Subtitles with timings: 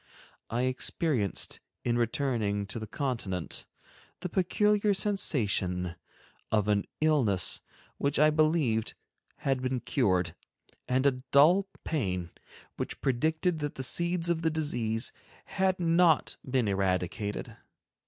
[0.49, 3.67] I experienced, in returning to the Continent,
[4.21, 5.95] the peculiar sensation
[6.51, 7.61] of an illness
[7.99, 8.95] which I believed
[9.35, 10.33] had been cured,
[10.87, 12.31] and a dull pain
[12.77, 15.13] which predicted that the seeds of the disease
[15.45, 17.55] had not been eradicated.